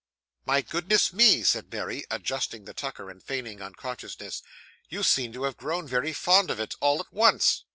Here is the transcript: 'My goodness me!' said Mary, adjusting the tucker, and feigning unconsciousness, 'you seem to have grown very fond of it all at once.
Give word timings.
'My 0.47 0.63
goodness 0.63 1.13
me!' 1.13 1.43
said 1.43 1.71
Mary, 1.71 2.05
adjusting 2.09 2.65
the 2.65 2.73
tucker, 2.73 3.07
and 3.11 3.21
feigning 3.21 3.61
unconsciousness, 3.61 4.41
'you 4.89 5.03
seem 5.03 5.31
to 5.33 5.43
have 5.43 5.57
grown 5.57 5.87
very 5.87 6.11
fond 6.11 6.49
of 6.49 6.59
it 6.59 6.73
all 6.79 6.99
at 6.99 7.13
once. 7.13 7.65